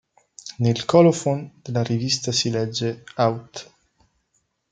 Nel 0.57 0.83
"colophon" 0.85 1.59
della 1.61 1.83
rivista 1.83 2.31
si 2.31 2.49
legge 2.49 3.03
“Aut. 3.17 3.71